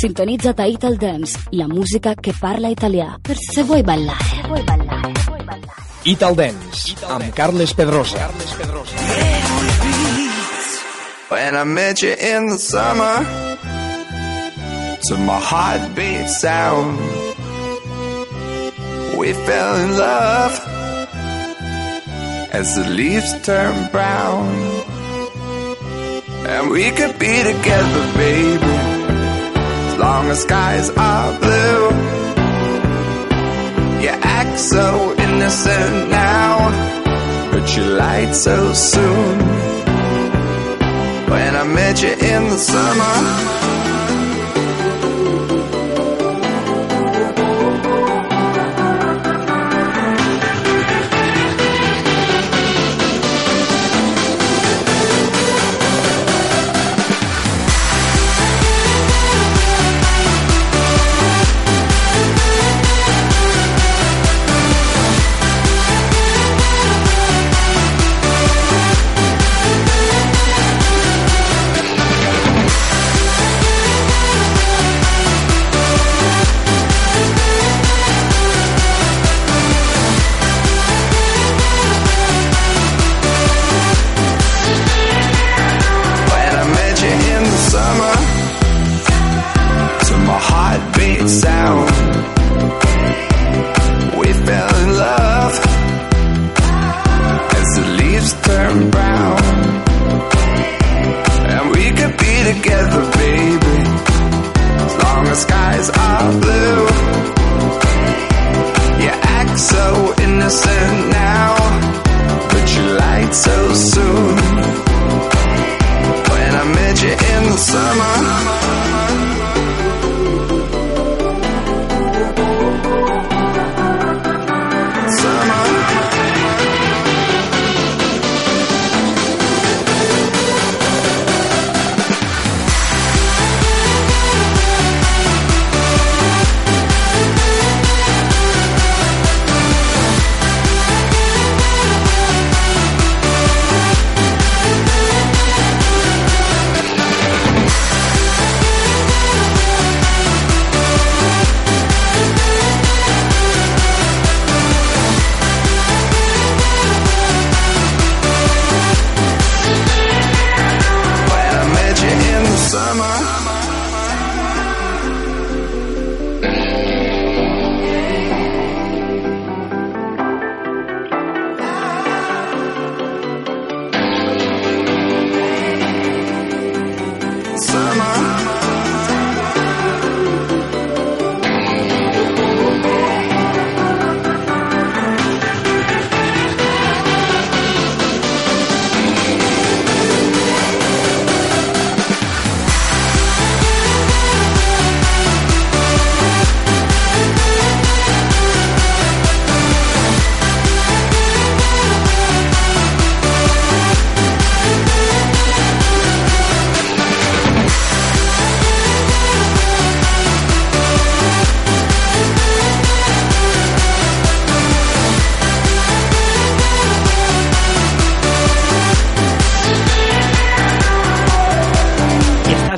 Sintonitza't 0.00 0.58
a 0.58 0.66
Ital 0.66 0.96
Dance, 0.96 1.38
la 1.50 1.68
música 1.68 2.14
que 2.14 2.32
parla 2.32 2.70
italià, 2.70 3.18
per 3.20 3.36
se 3.36 3.62
vuoi 3.68 3.82
ballare. 3.82 4.46
Vuoi 4.48 4.62
ballare. 4.64 5.12
Ital 6.04 6.34
Dance, 6.34 6.94
amb 7.04 7.34
Carles 7.36 7.74
Pedrosa. 7.74 8.30
When 11.28 11.54
I 11.54 11.64
met 11.64 12.00
you 12.00 12.14
in 12.16 12.48
the 12.48 12.56
summer 12.56 13.26
To 15.08 15.16
my 15.18 15.38
heartbeat 15.38 16.28
sound 16.28 16.98
We 19.18 19.34
fell 19.34 19.76
in 19.84 19.98
love 19.98 20.58
As 22.52 22.74
the 22.74 22.88
leaves 22.88 23.32
turn 23.42 23.90
brown 23.92 24.48
And 26.48 26.70
we 26.70 26.90
could 26.90 27.18
be 27.18 27.44
together, 27.44 28.12
baby 28.16 28.89
long 30.00 30.30
as 30.30 30.40
skies 30.42 30.88
are 30.90 31.28
blue 31.44 31.82
You 34.02 34.12
act 34.38 34.58
so 34.58 35.14
innocent 35.26 36.10
now 36.10 36.50
But 37.52 37.64
you 37.76 37.84
lied 37.84 38.34
so 38.34 38.72
soon 38.72 39.60
when 41.30 41.54
I 41.54 41.62
met 41.62 42.02
you 42.02 42.10
in 42.10 42.42
the 42.50 42.58
summer. 42.58 43.79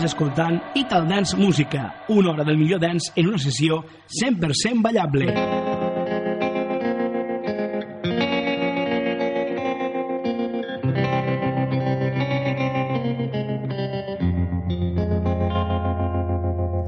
Estàs 0.03 0.17
escoltant 0.17 0.57
Ital 0.75 1.07
Dance 1.07 1.37
Música, 1.37 1.95
una 2.09 2.31
hora 2.31 2.43
del 2.43 2.57
millor 2.59 2.81
dance 2.81 3.13
en 3.15 3.29
una 3.29 3.39
sessió 3.39 3.85
100% 4.11 4.83
ballable. 4.83 5.29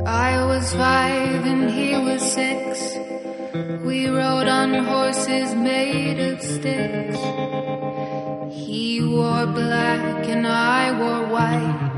I 0.06 0.44
was 0.48 0.74
five 0.74 1.46
and 1.46 1.70
he 1.70 1.94
was 1.96 2.20
six. 2.20 2.98
We 3.84 4.08
rode 4.08 4.48
on 4.48 4.74
horses 4.90 5.54
made 5.54 6.18
of 6.18 6.42
sticks. 6.42 7.20
He 8.50 9.00
wore 9.06 9.46
black 9.46 10.26
and 10.26 10.48
I 10.48 10.90
wore 10.98 11.28
white. 11.28 11.93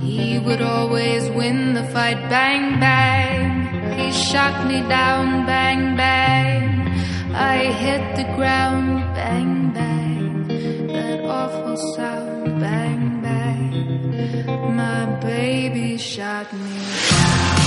He 0.00 0.38
would 0.38 0.60
always 0.60 1.30
win 1.30 1.72
the 1.72 1.84
fight. 1.84 2.20
Bang, 2.28 2.78
bang. 2.78 3.98
He 3.98 4.12
shot 4.12 4.66
me 4.66 4.80
down. 4.86 5.46
Bang, 5.46 5.96
bang. 5.96 6.88
I 7.34 7.72
hit 7.72 8.16
the 8.16 8.24
ground. 8.36 9.00
Bang, 9.14 9.72
bang. 9.72 10.46
That 10.88 11.24
awful 11.24 11.76
sound. 11.94 12.60
Bang, 12.60 13.22
bang. 13.22 14.76
My 14.76 15.06
baby 15.20 15.96
shot 15.96 16.52
me 16.52 16.78
Bang! 17.08 17.61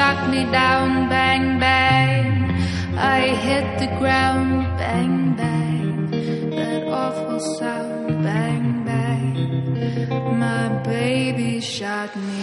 Shot 0.00 0.30
me 0.30 0.42
down. 0.44 1.10
Bang, 1.10 1.46
bang. 1.60 2.26
I 2.96 3.20
hit 3.46 3.66
the 3.82 3.90
ground. 3.98 4.50
Bang, 4.80 5.16
bang. 5.40 6.10
That 6.56 6.82
awful 7.02 7.38
sound. 7.58 8.06
Bang, 8.24 8.66
bang. 8.88 9.36
My 10.44 10.68
baby 10.92 11.60
shot 11.60 12.10
me 12.16 12.40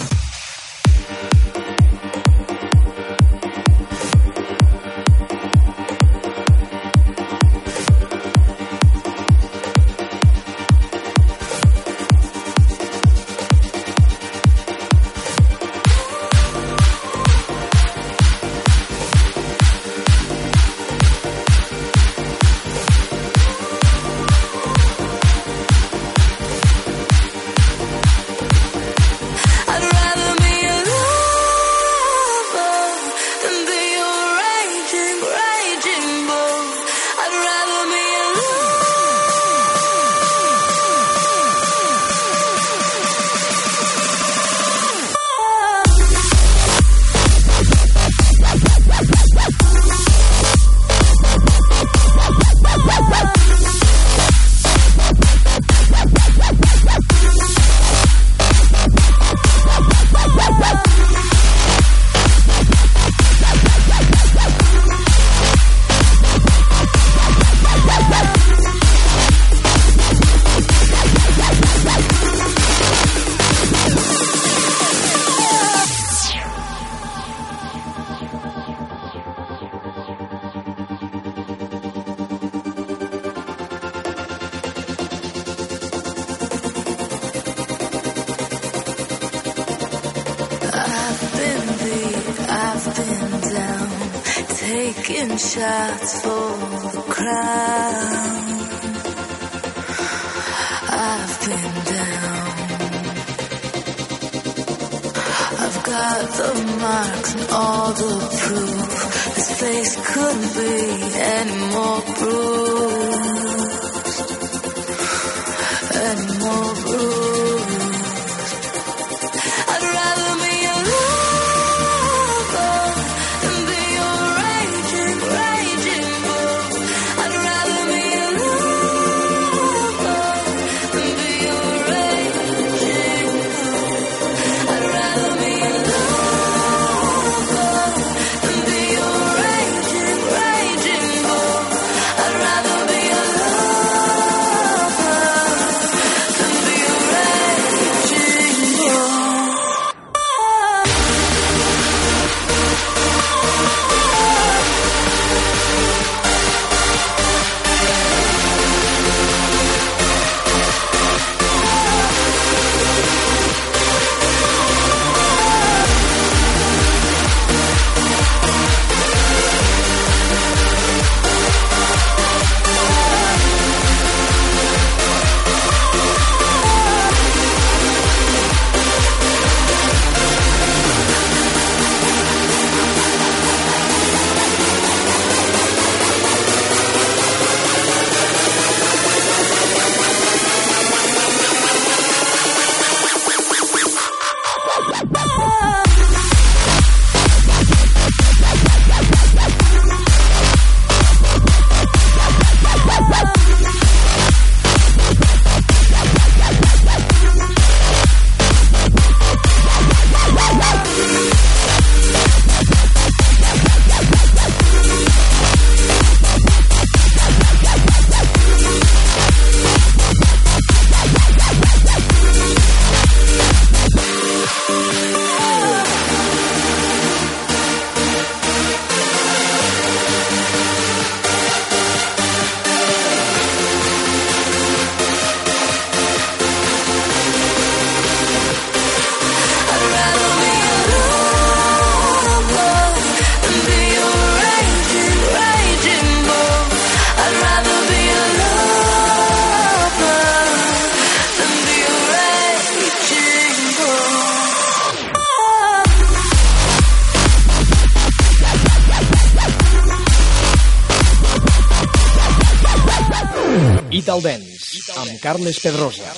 Italdens, 264.01 264.89
amb 264.97 265.19
Carles 265.21 265.59
Pedrosa. 265.61 266.09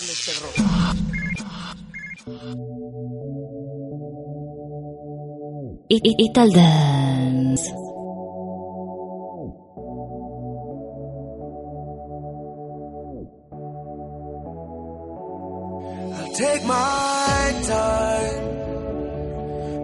Italdens. 5.90 7.62
I'll 16.16 16.34
take 16.34 16.64
my 16.64 17.54
time 17.68 18.44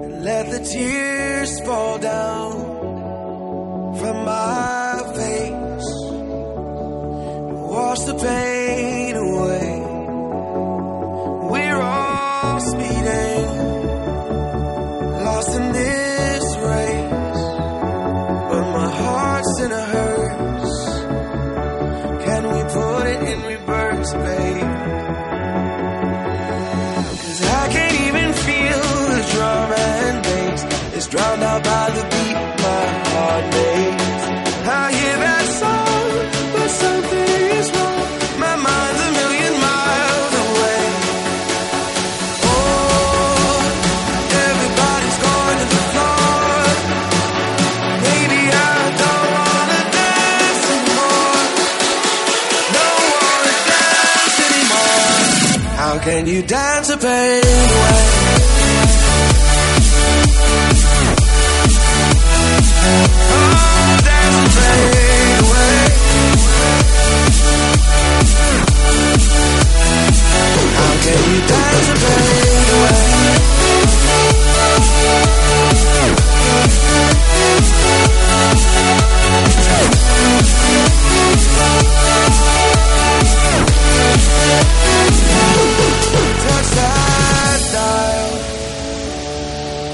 and 0.04 0.24
let 0.24 0.50
the 0.52 0.60
tears 0.64 1.60
fall 1.66 1.98
down 2.00 2.54
from 4.00 4.24
my 4.24 4.89
wash 7.70 8.00
the 8.00 8.14
pain. 8.16 8.99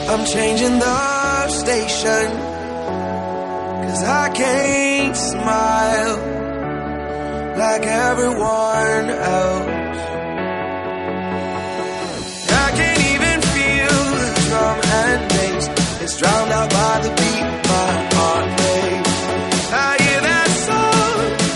I'm 0.08 0.24
changing 0.26 0.80
the 0.80 1.48
station 1.50 2.28
Cause 3.84 4.04
I 4.04 4.30
can't 4.34 5.18
smile 5.18 6.18
Like 7.58 7.86
everyone 7.86 9.10
else. 9.10 9.55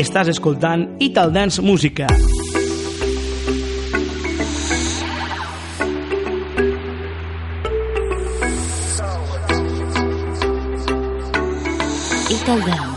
Estàs 0.00 0.30
escoltant 0.32 0.86
Ital 0.98 1.32
Dance 1.34 1.60
Música. 1.60 2.06
Ital 12.30 12.60
Dance. 12.64 12.89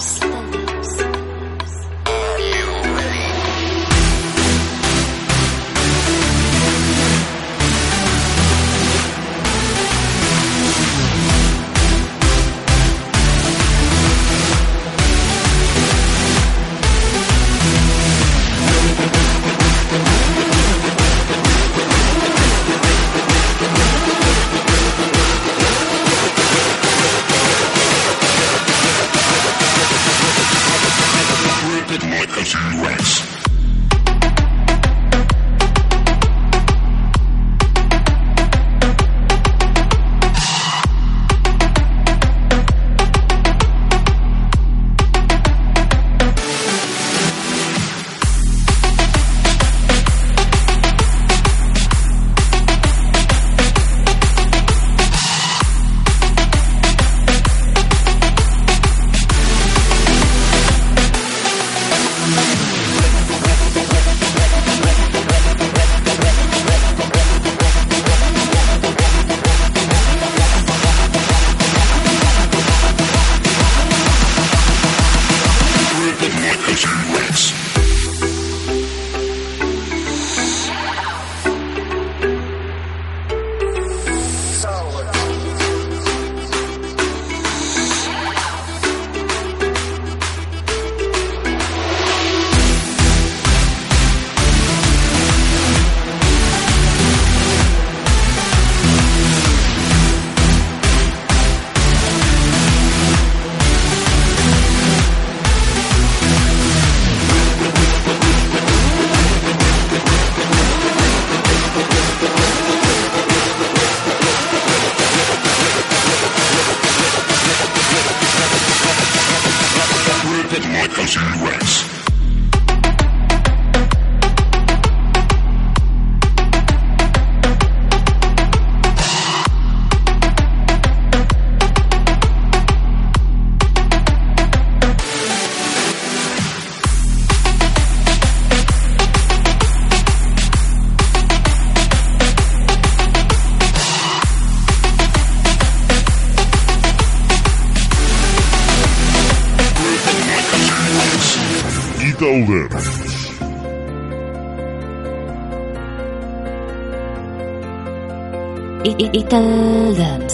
Italians. 159.00 160.33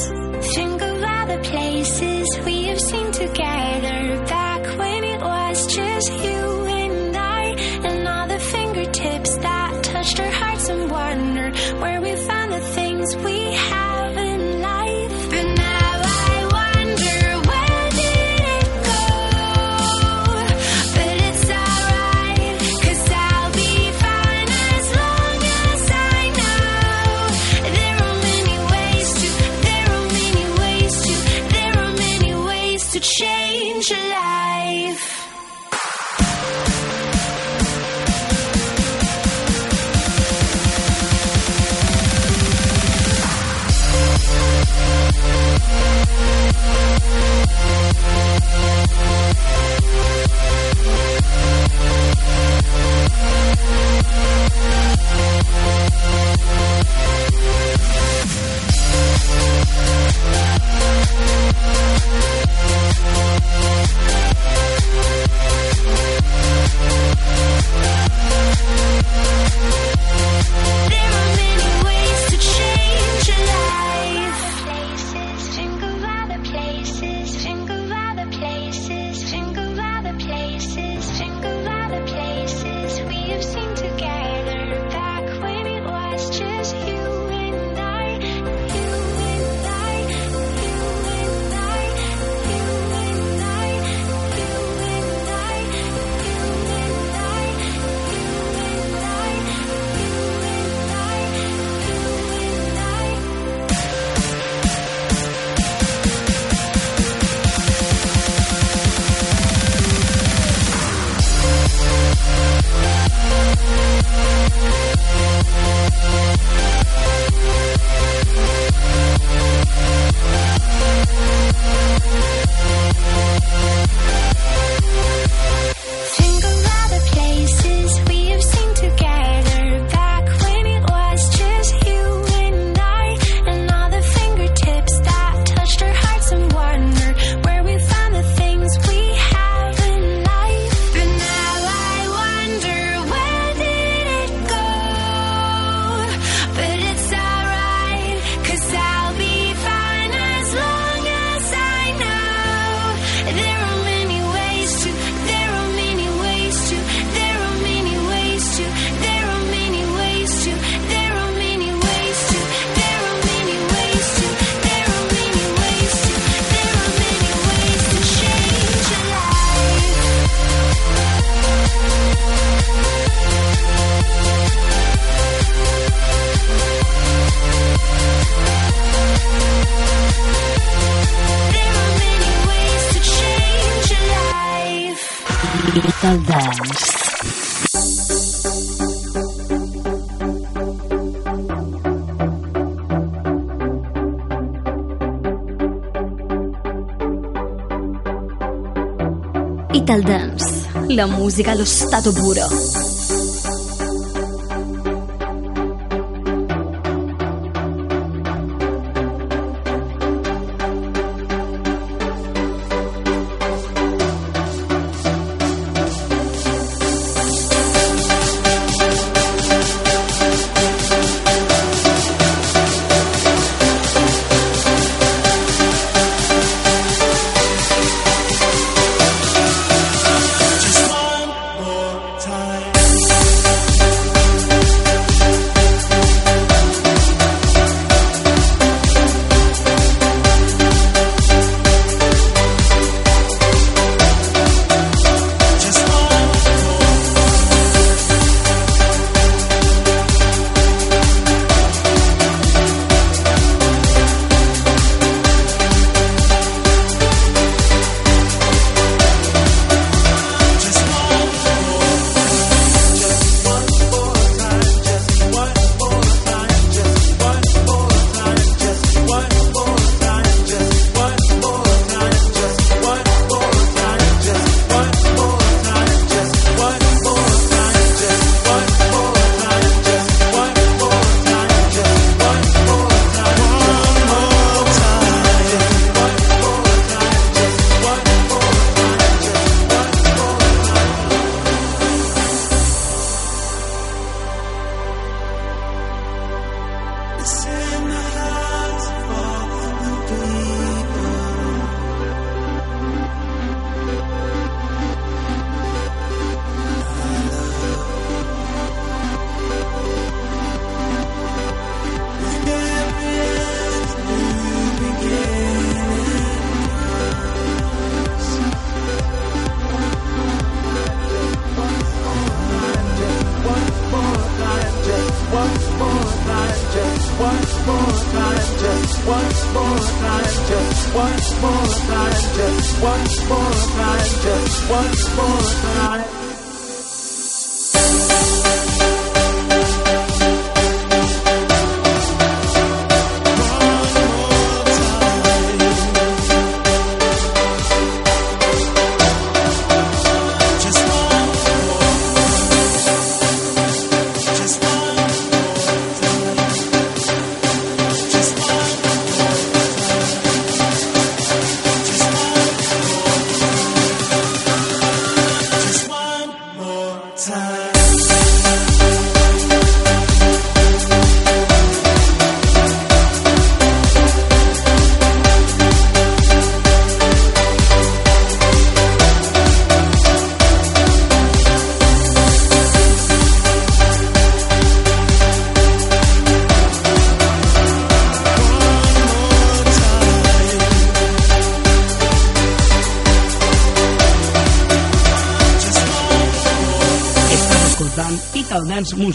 Metal 199.89 200.03
Dance, 200.03 200.93
la 200.93 201.07
musica 201.07 201.49
allo 201.49 201.65
stato 201.65 202.11
puro. 202.11 202.98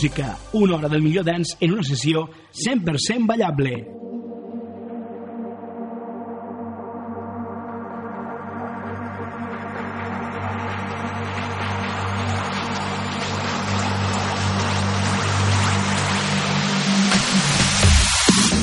música, 0.05 0.37
una 0.53 0.77
hora 0.77 0.89
del 0.89 1.01
millor 1.01 1.25
dance 1.25 1.57
en 1.61 1.73
una 1.73 1.83
sessió 1.83 2.29
100% 2.53 3.27
ballable. 3.27 3.91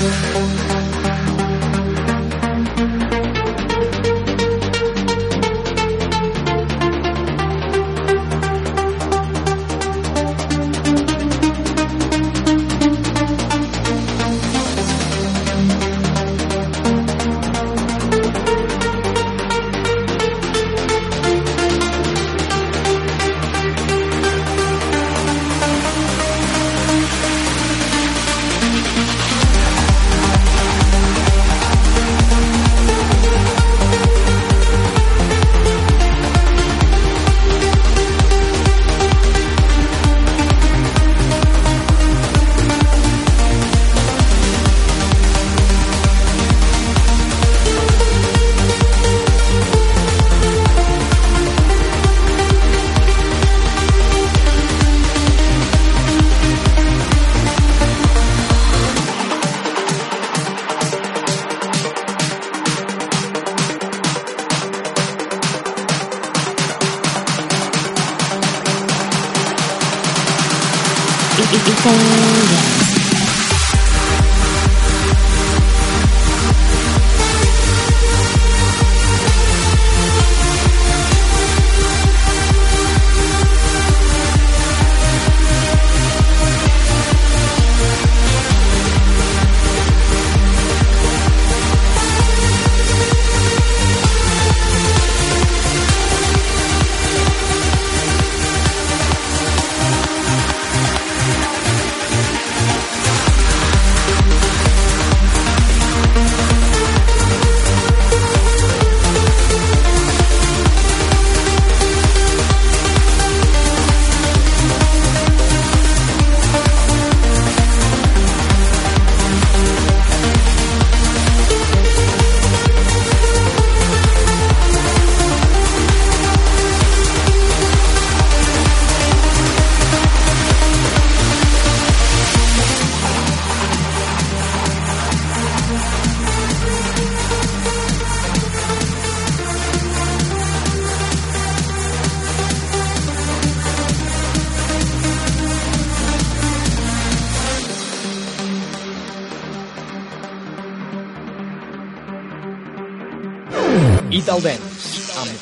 Thank 0.01 0.80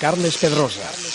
Carles 0.10 0.38
Pedrosa. 0.38 1.09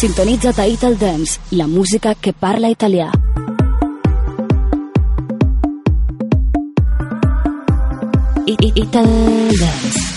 Sintonitza 0.00 0.54
a 0.56 0.66
Ital 0.66 0.98
Dance, 0.98 1.38
la 1.50 1.66
música 1.66 2.14
que 2.14 2.32
parla 2.32 2.70
italià. 2.70 3.12
Ital 8.46 9.04
Dance. 9.04 10.09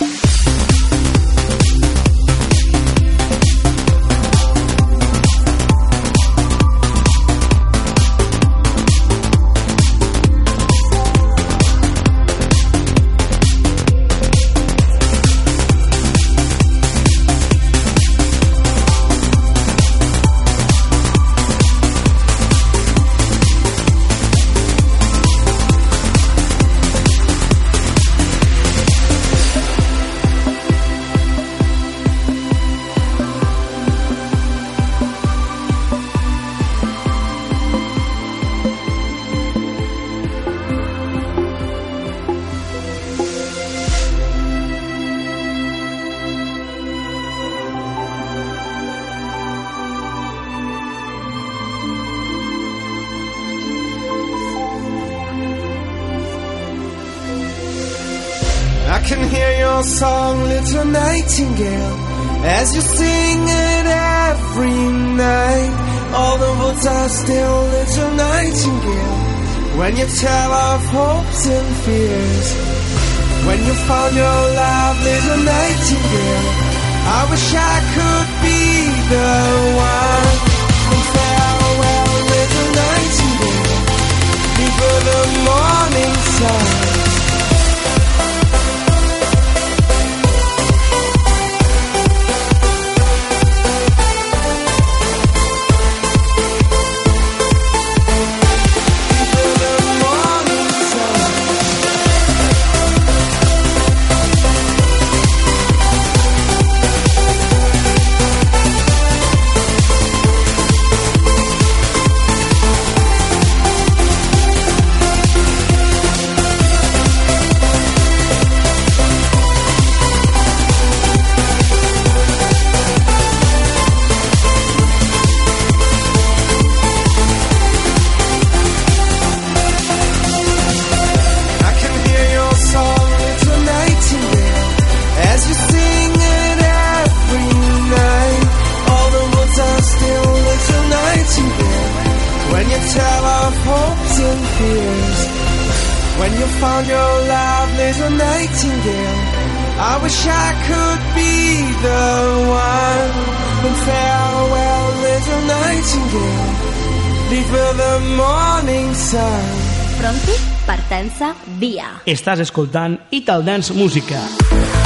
estàs 162.23 162.39
escoltant 162.45 162.95
Ital 163.11 163.43
Dance 163.43 163.75
Música. 163.75 164.23
Música 164.23 164.82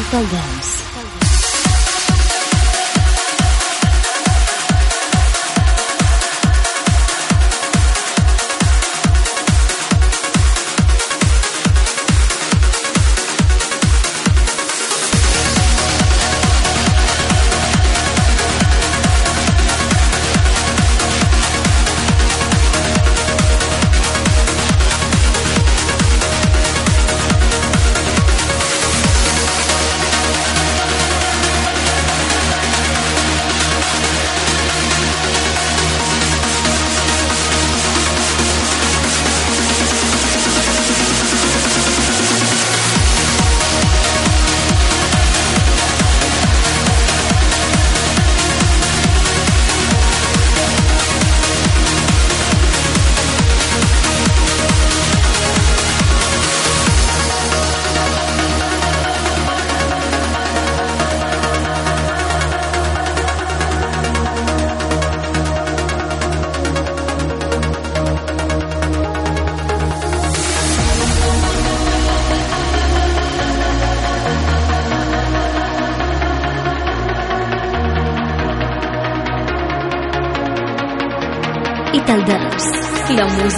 e 0.00 0.04
folgamos. 0.04 0.89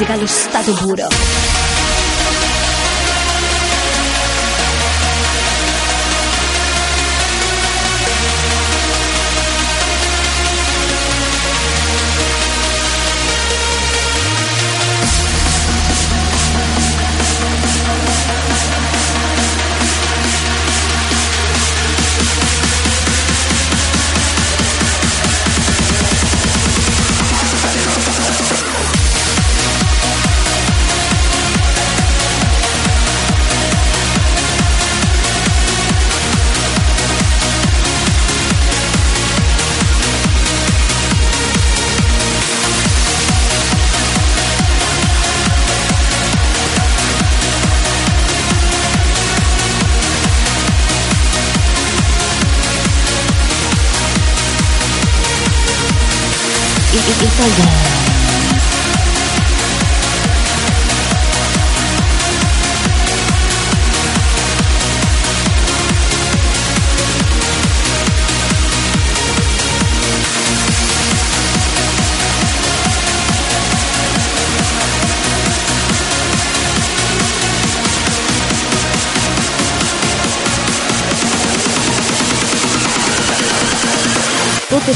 musical 0.02 0.26
Stato 0.26 0.74
Puro. 0.74 1.61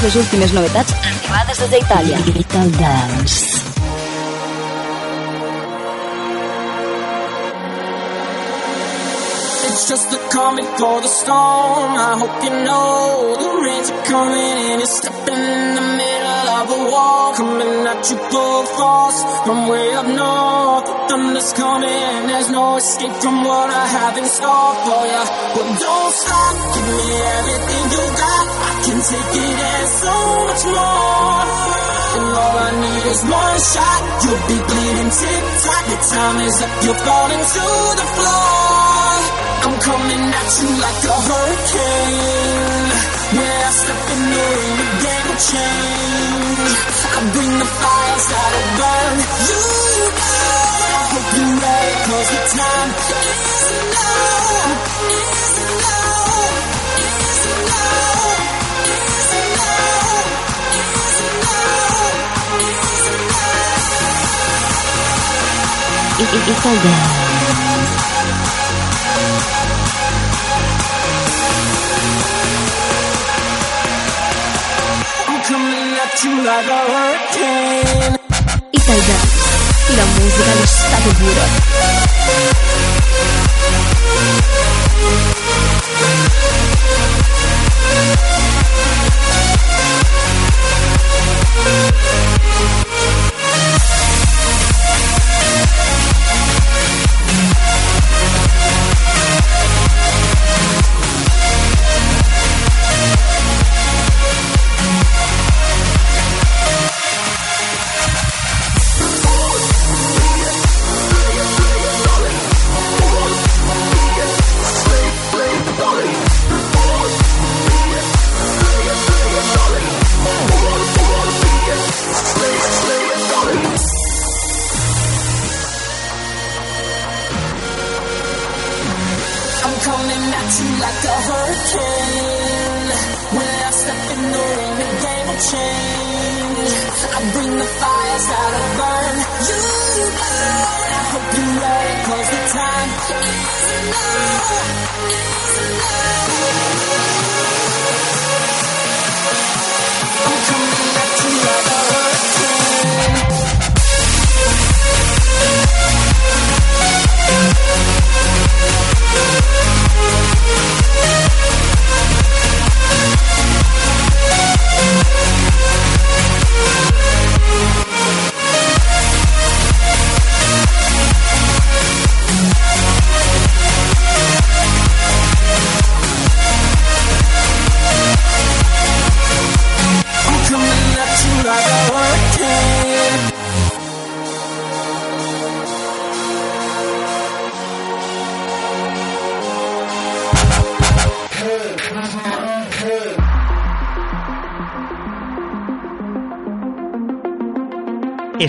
Les 0.06 0.16
últimes 0.16 0.52
novetats 0.54 0.92
arribades 1.02 1.58
des 1.58 1.68
d'Itàlia. 1.72 2.18
Ital 2.40 2.70
Dance. 2.78 3.38
It's 9.66 9.88
just 9.90 10.10
the 10.12 10.20
calm 10.32 10.54
before 10.56 11.00
the 11.06 11.12
storm. 11.20 11.90
I 12.08 12.12
hope 12.22 12.36
you 12.46 12.54
know 12.66 13.34
the 13.42 13.50
rains 13.64 13.90
are 13.90 14.04
coming 14.12 14.56
and 14.70 14.78
you're 14.82 14.94
stepping 15.00 15.42
in 15.56 15.74
the 15.78 15.86
middle 16.02 16.48
of 16.60 16.66
a 16.78 16.80
war. 16.92 17.34
Coming 17.40 17.86
at 17.92 18.02
you 18.10 18.18
full 18.30 18.62
force 18.78 19.20
from 19.44 19.66
way 19.66 19.88
up 20.00 20.06
north. 20.06 20.86
The 20.86 20.94
thunder's 21.08 21.52
coming, 21.52 22.18
there's 22.30 22.50
no 22.50 22.76
escape 22.76 23.16
from 23.24 23.42
what 23.42 23.68
I 23.82 23.86
have 23.98 24.14
in 24.18 24.26
store 24.26 24.74
for 24.86 25.02
you. 25.12 25.24
But 25.54 25.66
don't 25.82 26.12
stop, 26.22 26.54
give 26.74 26.86
me 26.94 27.06
everything 27.38 27.84
you 27.94 28.04
got. 28.22 28.45
Can 28.84 28.98
take 29.00 29.34
it 29.46 29.58
and 29.72 29.88
so 30.02 30.16
much 30.48 30.64
more. 30.68 31.44
And 32.16 32.26
all 32.32 32.56
I 32.66 32.70
need 32.80 33.04
is 33.12 33.20
one 33.24 33.58
shot. 33.72 34.02
You'll 34.24 34.44
be 34.50 34.58
bleeding 34.68 35.10
tick 35.10 35.44
tock. 35.64 35.84
Your 35.90 36.02
time 36.12 36.38
is 36.44 36.56
up, 36.64 36.72
you're 36.84 37.00
falling 37.06 37.44
to 37.56 37.66
the 38.00 38.06
floor. 38.16 38.96
I'm 39.66 39.76
coming 39.80 40.24
at 40.40 40.50
you 40.60 40.70
like 40.84 41.02
a 41.04 41.16
hurricane. 41.26 42.88
When 43.36 43.58
I 43.66 43.70
step 43.80 44.02
in 44.14 44.22
the 44.32 44.48
the 44.80 44.88
game 45.02 45.24
will 45.26 45.42
change. 45.50 46.72
I 47.16 47.20
bring 47.32 47.52
the 47.58 47.68
fire, 47.80 48.18
that'll 48.30 48.68
burn 48.78 49.16
you 49.50 49.64
out. 50.14 50.80
I 50.86 51.02
hope 51.10 51.30
you're 51.36 51.56
ready, 51.64 51.94
cause 52.06 52.28
the 52.34 52.42
time. 52.56 52.90
Is 53.50 53.68
now. 53.96 55.15
it's 66.32 66.66
all 66.66 66.74
there. 66.82 67.26
Italia, 78.70 79.16
la 79.96 80.04
musica 80.04 80.50
allo 80.50 80.66
stato 80.66 81.10
puro. 81.18 81.44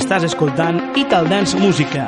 Estàs 0.08 0.24
escoltant 0.24 0.78
Ital 0.96 1.28
Dance 1.28 1.60
Música. 1.60 2.06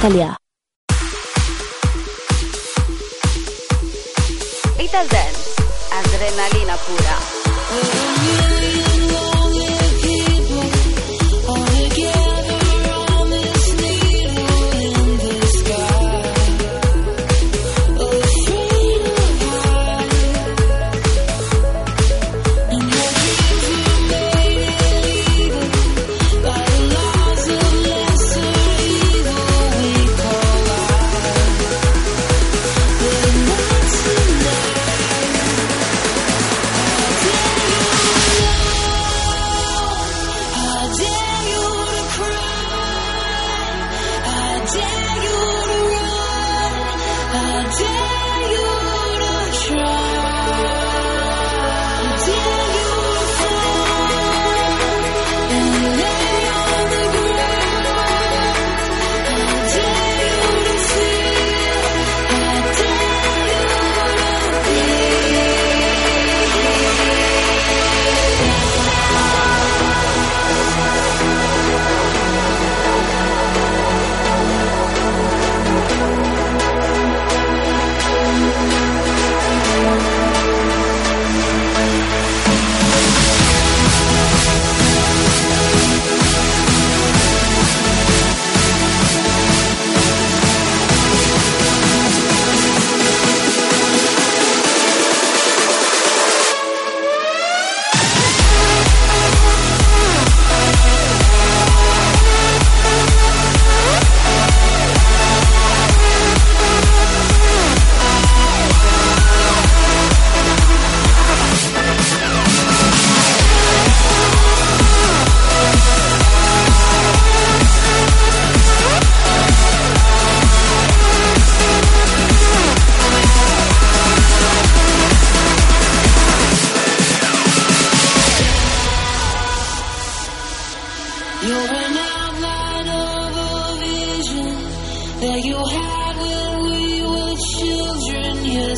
Italia. 0.00 0.39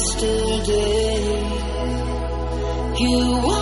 yesterday. 0.02 1.22
You 2.98 3.61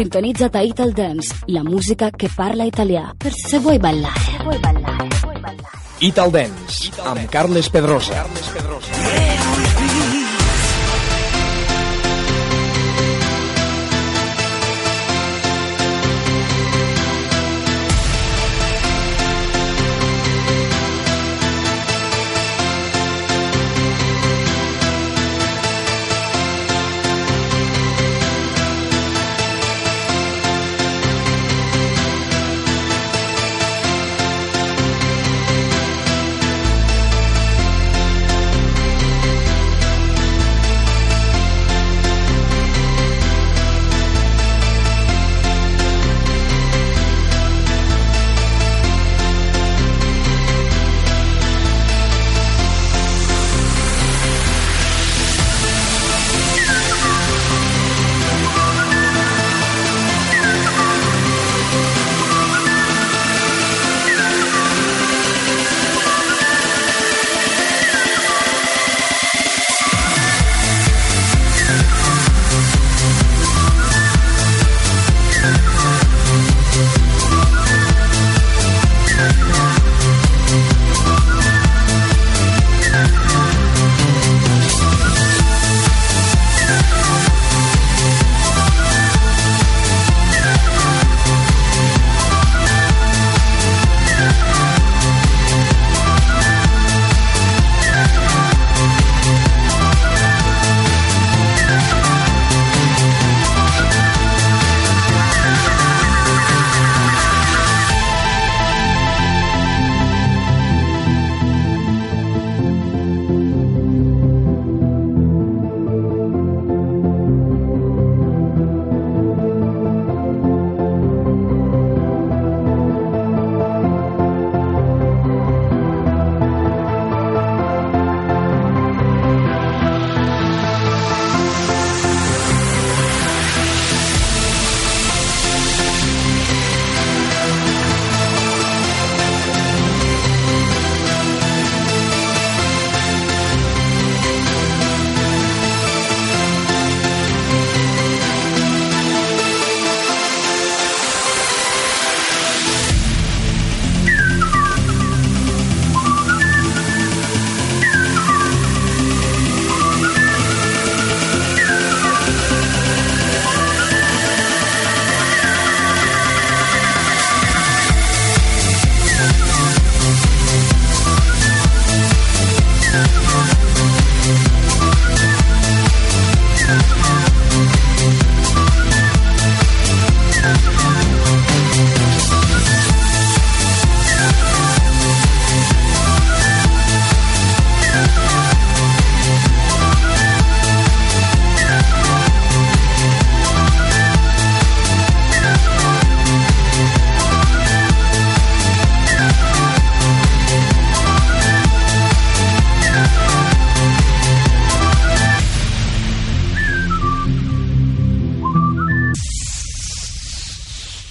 Sintonitza 0.00 0.48
Title 0.48 0.92
Dance, 0.92 1.34
la 1.48 1.62
música 1.62 2.10
que 2.10 2.30
parla 2.34 2.64
italià. 2.64 3.14
Per 3.18 3.34
se. 3.34 3.50
Se 3.50 3.58
vuoi 3.60 3.76
ballare. 3.76 4.38
Ital 6.00 6.32
Dance, 6.32 6.88
amb 7.04 7.28
Carles 7.28 7.68
Pedrosa. 7.68 8.14
Carles 8.14 8.48
Pedrosa. 8.48 8.59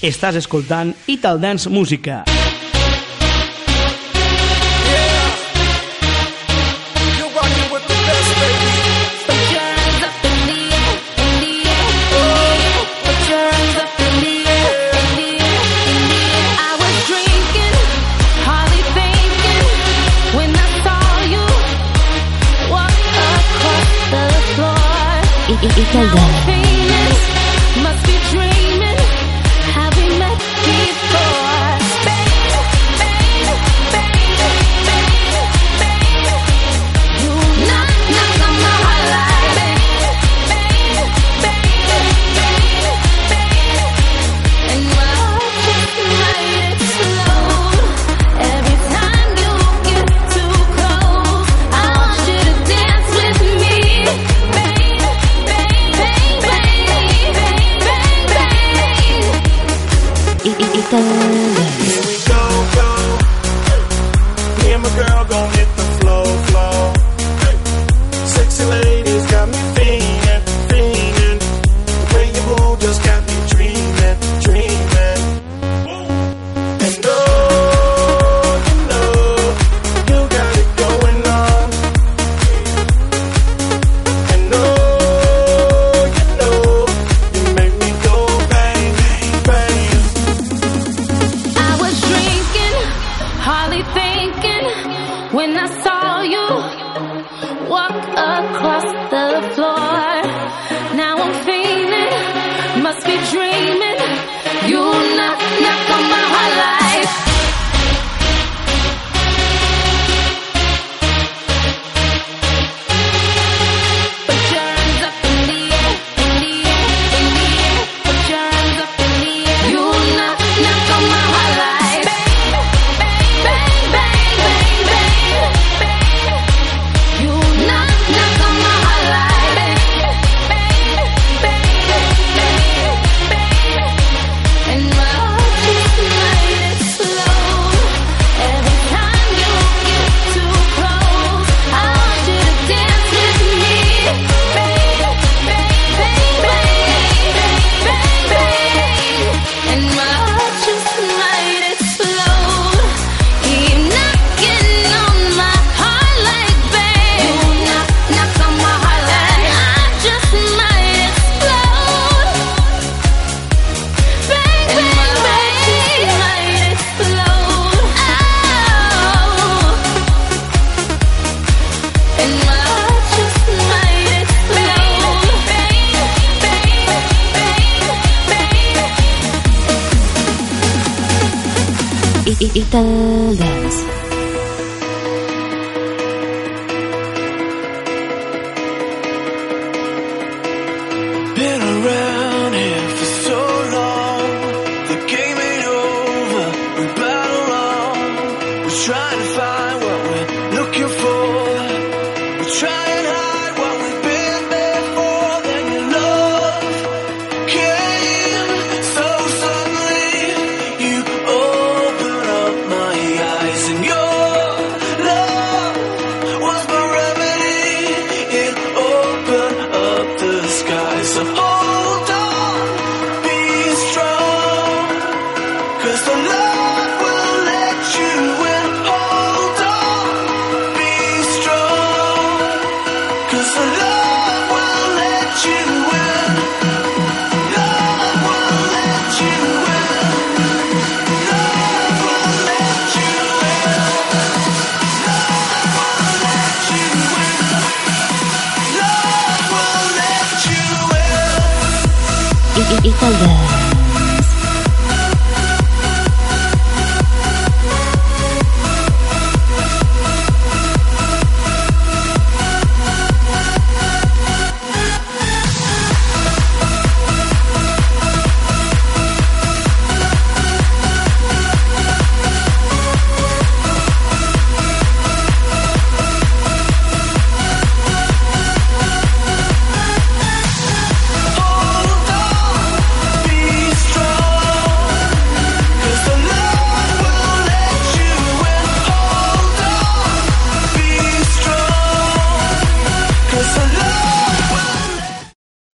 Estàs 0.10 0.40
escoltant 0.40 0.96
Ital 1.06 1.38
Dance 1.38 1.70
Música. 1.70 2.24
You're 2.26 2.49